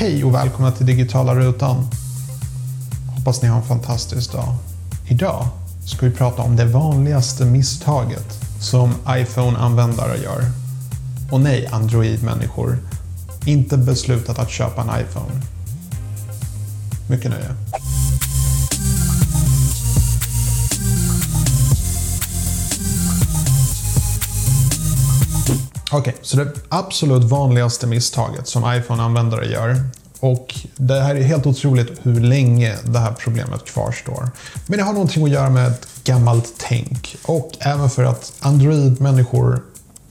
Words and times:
Hej 0.00 0.24
och 0.24 0.34
välkomna 0.34 0.72
till 0.72 0.86
Digitala 0.86 1.34
Rutan. 1.34 1.86
Hoppas 3.16 3.42
ni 3.42 3.48
har 3.48 3.56
en 3.56 3.62
fantastisk 3.62 4.32
dag. 4.32 4.54
Idag 5.08 5.48
ska 5.86 6.06
vi 6.06 6.12
prata 6.12 6.42
om 6.42 6.56
det 6.56 6.64
vanligaste 6.64 7.44
misstaget 7.44 8.40
som 8.60 8.94
iPhone-användare 9.08 10.16
gör. 10.16 10.44
Och 11.30 11.40
nej, 11.40 11.66
Android-människor. 11.66 12.78
Inte 13.46 13.76
beslutat 13.76 14.38
att 14.38 14.50
köpa 14.50 14.82
en 14.82 15.00
iPhone. 15.00 15.42
Mycket 17.08 17.30
nöje. 17.30 17.54
Okej, 25.92 26.00
okay, 26.00 26.14
så 26.22 26.36
det 26.36 26.52
absolut 26.68 27.24
vanligaste 27.24 27.86
misstaget 27.86 28.48
som 28.48 28.74
iPhone-användare 28.74 29.46
gör 29.46 29.76
och 30.20 30.54
det 30.76 31.00
här 31.00 31.14
är 31.14 31.22
helt 31.22 31.46
otroligt 31.46 32.00
hur 32.02 32.20
länge 32.20 32.76
det 32.84 32.98
här 32.98 33.12
problemet 33.12 33.64
kvarstår. 33.64 34.30
Men 34.66 34.78
det 34.78 34.84
har 34.84 34.92
någonting 34.92 35.24
att 35.24 35.30
göra 35.30 35.50
med 35.50 35.66
ett 35.66 35.88
gammalt 36.04 36.54
tänk 36.58 37.16
och 37.22 37.52
även 37.60 37.90
för 37.90 38.04
att 38.04 38.32
Android-människor 38.40 39.62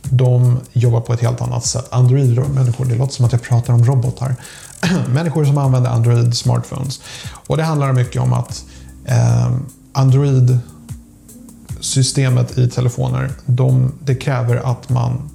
de 0.03 0.59
jobbar 0.73 1.02
på 1.02 1.13
ett 1.13 1.21
helt 1.21 1.41
annat 1.41 1.65
sätt. 1.65 1.88
Android-människor, 1.89 2.85
det 2.85 2.95
låter 2.95 3.13
som 3.13 3.25
att 3.25 3.31
jag 3.31 3.41
pratar 3.41 3.73
om 3.73 3.85
robotar. 3.85 4.35
människor 5.07 5.45
som 5.45 5.57
använder 5.57 5.89
Android 5.89 6.38
smartphones. 6.38 7.02
Och 7.47 7.57
det 7.57 7.63
handlar 7.63 7.93
mycket 7.93 8.21
om 8.21 8.33
att 8.33 8.66
eh, 9.05 9.52
Android 9.93 10.59
systemet 11.80 12.57
i 12.57 12.69
telefoner, 12.69 13.31
de, 13.45 13.93
det 14.03 14.16
kräver 14.16 14.55
att 14.71 14.89
man 14.89 15.30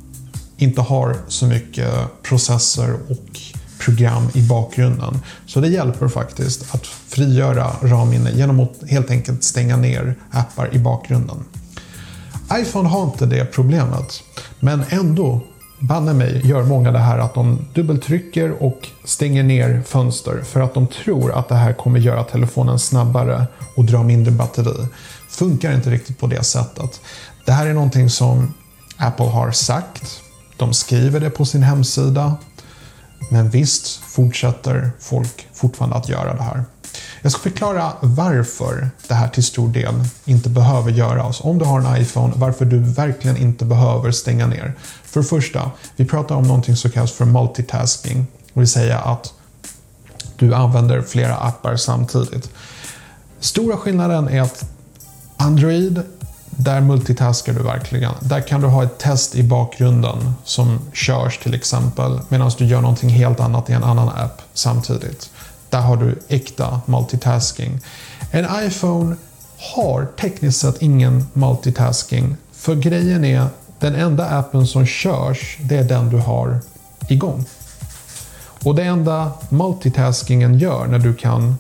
inte 0.65 0.81
har 0.81 1.17
så 1.29 1.47
mycket 1.47 2.23
processer 2.23 2.95
och 3.09 3.41
program 3.79 4.29
i 4.35 4.43
bakgrunden. 4.43 5.21
Så 5.47 5.61
det 5.61 5.69
hjälper 5.69 6.09
faktiskt 6.09 6.75
att 6.75 6.87
frigöra 6.87 7.71
RAM-minne 7.83 8.31
genom 8.31 8.61
att 8.61 8.91
helt 8.91 9.11
enkelt 9.11 9.45
stänga 9.45 9.77
ner 9.77 10.15
appar 10.31 10.75
i 10.75 10.79
bakgrunden. 10.79 11.45
iPhone 12.53 12.89
har 12.89 13.05
inte 13.05 13.27
det 13.27 13.45
problemet, 13.45 14.23
men 14.61 14.85
ändå 14.89 15.41
banne 15.81 16.13
mig 16.13 16.41
gör 16.45 16.63
många 16.63 16.93
det 16.93 16.99
här 16.99 17.19
att 17.19 17.35
de 17.35 17.59
dubbeltrycker 17.75 18.63
och 18.63 18.89
stänger 19.05 19.43
ner 19.43 19.83
fönster 19.87 20.43
för 20.43 20.61
att 20.61 20.75
de 20.75 20.87
tror 20.87 21.33
att 21.33 21.49
det 21.49 21.55
här 21.55 21.73
kommer 21.73 22.01
göra 22.01 22.25
telefonen 22.25 22.79
snabbare 22.79 23.47
och 23.77 23.85
dra 23.85 24.03
mindre 24.03 24.33
batteri. 24.33 24.87
Funkar 25.29 25.75
inte 25.75 25.91
riktigt 25.91 26.19
på 26.19 26.27
det 26.27 26.43
sättet. 26.43 27.01
Det 27.47 27.53
här 27.53 27.67
är 27.67 27.75
någonting 27.75 28.11
som 28.11 28.55
Apple 28.97 29.27
har 29.27 29.51
sagt 29.51 30.24
de 30.57 30.75
skriver 30.75 31.21
det 31.21 31.31
på 31.31 31.45
sin 31.45 31.63
hemsida. 31.63 32.37
Men 33.31 33.51
visst 33.51 33.97
fortsätter 33.97 34.91
folk 35.01 35.49
fortfarande 35.53 35.97
att 35.97 36.09
göra 36.09 36.35
det 36.35 36.43
här. 36.43 36.65
Jag 37.23 37.33
ska 37.33 37.41
förklara 37.41 37.93
varför 38.01 38.91
det 39.09 39.15
här 39.15 39.29
till 39.29 39.45
stor 39.45 39.69
del 39.69 39.95
inte 40.25 40.49
behöver 40.49 40.91
göras. 40.91 41.41
Om 41.41 41.59
du 41.59 41.65
har 41.65 41.81
en 41.81 42.03
iPhone, 42.03 42.33
varför 42.37 42.65
du 42.65 42.79
verkligen 42.79 43.37
inte 43.37 43.65
behöver 43.65 44.11
stänga 44.11 44.47
ner. 44.47 44.75
För 45.05 45.21
det 45.21 45.27
första, 45.27 45.71
vi 45.97 46.05
pratar 46.05 46.35
om 46.35 46.43
någonting 46.43 46.77
som 46.77 46.91
kallas 46.91 47.13
för 47.13 47.25
multitasking. 47.25 48.27
Det 48.53 48.61
vill 48.61 48.69
säga 48.69 48.99
att 48.99 49.33
du 50.37 50.55
använder 50.55 51.03
flera 51.03 51.37
appar 51.37 51.77
samtidigt. 51.77 52.51
Stora 53.41 53.77
skillnaden 53.77 54.29
är 54.29 54.43
att 54.43 54.65
Android 55.37 56.03
där 56.57 56.81
multitaskar 56.81 57.53
du 57.53 57.63
verkligen. 57.63 58.13
Där 58.21 58.41
kan 58.41 58.61
du 58.61 58.67
ha 58.67 58.83
ett 58.83 58.99
test 58.99 59.35
i 59.35 59.43
bakgrunden 59.43 60.35
som 60.45 60.79
körs 60.93 61.39
till 61.39 61.55
exempel 61.55 62.21
medan 62.29 62.51
du 62.59 62.67
gör 62.67 62.81
någonting 62.81 63.11
helt 63.11 63.41
annat 63.41 63.71
i 63.71 63.73
en 63.73 63.85
annan 63.85 64.09
app 64.09 64.43
samtidigt. 64.55 65.31
Där 65.71 65.81
har 65.81 65.97
du 65.97 66.19
äkta 66.29 66.81
multitasking. 66.87 67.81
En 68.31 68.47
iPhone 68.67 69.17
har 69.75 70.07
tekniskt 70.21 70.61
sett 70.61 70.83
ingen 70.83 71.27
multitasking. 71.33 72.37
För 72.53 72.75
grejen 72.75 73.25
är, 73.25 73.47
den 73.79 73.95
enda 73.95 74.39
appen 74.39 74.67
som 74.67 74.87
körs, 74.87 75.59
det 75.61 75.77
är 75.77 75.85
den 75.85 76.11
du 76.11 76.17
har 76.17 76.61
igång. 77.09 77.45
Och 78.65 78.75
det 78.75 78.83
enda 78.83 79.33
multitaskingen 79.49 80.59
gör 80.59 80.87
när 80.87 80.99
du 80.99 81.15
kan 81.15 81.59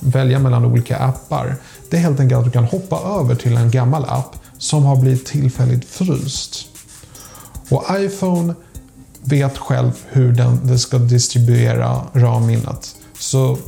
välja 0.00 0.38
mellan 0.38 0.64
olika 0.64 0.96
appar. 0.96 1.56
Det 1.90 1.96
är 1.96 2.00
helt 2.00 2.20
enkelt 2.20 2.38
att 2.38 2.44
du 2.44 2.50
kan 2.50 2.64
hoppa 2.64 3.20
över 3.20 3.34
till 3.34 3.56
en 3.56 3.70
gammal 3.70 4.04
app 4.04 4.36
som 4.58 4.84
har 4.84 4.96
blivit 4.96 5.26
tillfälligt 5.26 5.84
fryst. 5.84 6.66
Och 7.68 7.84
iPhone 7.90 8.54
vet 9.22 9.58
själv 9.58 9.92
hur 10.08 10.32
den, 10.32 10.66
den 10.66 10.78
ska 10.78 10.98
distribuera 10.98 12.00
RAM-minnet. 12.12 12.96
Så 13.18 13.58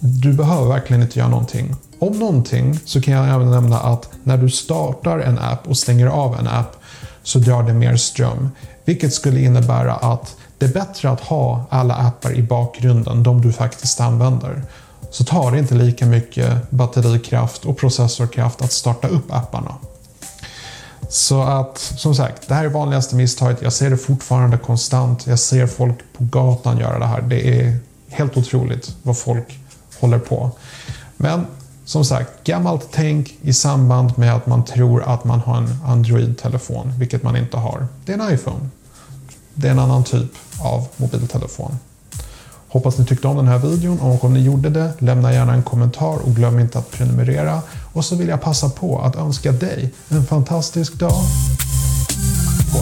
du 0.00 0.32
behöver 0.32 0.68
verkligen 0.68 1.02
inte 1.02 1.18
göra 1.18 1.28
någonting. 1.28 1.74
Om 1.98 2.18
någonting 2.18 2.80
så 2.84 3.00
kan 3.00 3.14
jag 3.14 3.34
även 3.34 3.50
nämna 3.50 3.78
att 3.80 4.10
när 4.24 4.38
du 4.38 4.50
startar 4.50 5.18
en 5.18 5.38
app 5.38 5.68
och 5.68 5.76
stänger 5.76 6.06
av 6.06 6.38
en 6.38 6.48
app 6.48 6.76
så 7.22 7.38
drar 7.38 7.62
det 7.62 7.72
mer 7.72 7.96
ström. 7.96 8.50
Vilket 8.84 9.14
skulle 9.14 9.40
innebära 9.40 9.94
att 9.94 10.36
det 10.58 10.66
är 10.66 10.72
bättre 10.72 11.10
att 11.10 11.20
ha 11.20 11.66
alla 11.70 11.94
appar 11.94 12.32
i 12.32 12.42
bakgrunden, 12.42 13.22
de 13.22 13.40
du 13.40 13.52
faktiskt 13.52 14.00
använder 14.00 14.62
så 15.10 15.24
tar 15.24 15.50
det 15.50 15.58
inte 15.58 15.74
lika 15.74 16.06
mycket 16.06 16.70
batterikraft 16.70 17.64
och 17.64 17.78
processorkraft 17.78 18.62
att 18.62 18.72
starta 18.72 19.08
upp 19.08 19.32
apparna. 19.32 19.74
Så 21.08 21.42
att, 21.42 21.78
som 21.78 22.14
sagt, 22.14 22.48
det 22.48 22.54
här 22.54 22.64
är 22.64 22.68
vanligaste 22.68 23.16
misstaget. 23.16 23.62
Jag 23.62 23.72
ser 23.72 23.90
det 23.90 23.96
fortfarande 23.96 24.58
konstant. 24.58 25.26
Jag 25.26 25.38
ser 25.38 25.66
folk 25.66 25.98
på 26.18 26.24
gatan 26.24 26.78
göra 26.78 26.98
det 26.98 27.06
här. 27.06 27.22
Det 27.22 27.60
är 27.60 27.78
helt 28.08 28.36
otroligt 28.36 28.96
vad 29.02 29.18
folk 29.18 29.58
håller 30.00 30.18
på. 30.18 30.50
Men 31.16 31.46
som 31.84 32.04
sagt, 32.04 32.44
gammalt 32.44 32.88
tänk 32.92 33.34
i 33.42 33.52
samband 33.52 34.18
med 34.18 34.34
att 34.34 34.46
man 34.46 34.64
tror 34.64 35.02
att 35.02 35.24
man 35.24 35.40
har 35.40 35.56
en 35.56 35.78
Android-telefon, 35.86 36.92
vilket 36.98 37.22
man 37.22 37.36
inte 37.36 37.56
har. 37.56 37.86
Det 38.04 38.12
är 38.12 38.18
en 38.18 38.34
iPhone. 38.34 38.68
Det 39.54 39.66
är 39.66 39.72
en 39.72 39.78
annan 39.78 40.04
typ 40.04 40.30
av 40.60 40.88
mobiltelefon. 40.96 41.78
Hoppas 42.68 42.98
ni 42.98 43.04
tyckte 43.04 43.28
om 43.28 43.36
den 43.36 43.48
här 43.48 43.58
videon 43.58 44.00
och 44.00 44.24
om 44.24 44.34
ni 44.34 44.40
gjorde 44.40 44.70
det, 44.70 44.92
lämna 44.98 45.32
gärna 45.32 45.54
en 45.54 45.62
kommentar 45.62 46.18
och 46.24 46.34
glöm 46.34 46.58
inte 46.58 46.78
att 46.78 46.90
prenumerera. 46.90 47.62
Och 47.92 48.04
så 48.04 48.16
vill 48.16 48.28
jag 48.28 48.40
passa 48.40 48.68
på 48.70 48.98
att 48.98 49.16
önska 49.16 49.52
dig 49.52 49.94
en 50.08 50.24
fantastisk 50.24 50.94
dag. 50.94 51.22
På 52.72 52.78